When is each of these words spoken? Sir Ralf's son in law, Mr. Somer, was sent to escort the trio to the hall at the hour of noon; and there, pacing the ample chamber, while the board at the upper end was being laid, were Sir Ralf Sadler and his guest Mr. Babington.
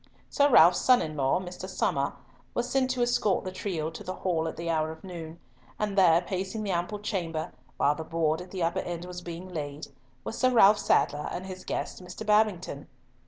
Sir 0.31 0.49
Ralf's 0.49 0.79
son 0.79 0.99
in 0.99 1.15
law, 1.15 1.39
Mr. 1.39 1.69
Somer, 1.69 2.13
was 2.55 2.67
sent 2.67 2.89
to 2.89 3.03
escort 3.03 3.43
the 3.45 3.51
trio 3.51 3.91
to 3.91 4.03
the 4.03 4.15
hall 4.15 4.47
at 4.47 4.57
the 4.57 4.67
hour 4.67 4.89
of 4.89 5.03
noon; 5.03 5.39
and 5.77 5.95
there, 5.95 6.21
pacing 6.21 6.63
the 6.63 6.71
ample 6.71 6.97
chamber, 6.97 7.51
while 7.77 7.93
the 7.93 8.03
board 8.03 8.41
at 8.41 8.49
the 8.49 8.63
upper 8.63 8.79
end 8.79 9.05
was 9.05 9.21
being 9.21 9.47
laid, 9.49 9.89
were 10.23 10.31
Sir 10.31 10.49
Ralf 10.49 10.79
Sadler 10.79 11.27
and 11.31 11.45
his 11.45 11.63
guest 11.63 12.03
Mr. 12.03 12.25
Babington. 12.25 12.87